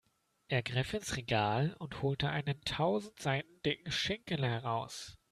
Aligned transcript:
Er 0.47 0.63
griff 0.63 0.95
ins 0.95 1.15
Regal 1.15 1.75
und 1.77 2.01
holte 2.01 2.27
einen 2.31 2.59
tausend 2.61 3.19
Seiten 3.19 3.61
dicken 3.61 3.91
Schinken 3.91 4.41
heraus. 4.43 5.19